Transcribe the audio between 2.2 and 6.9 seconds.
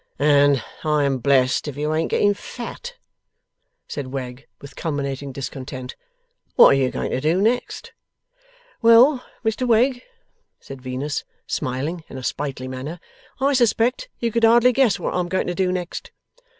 fat!' said Wegg, with culminating discontent. 'What are you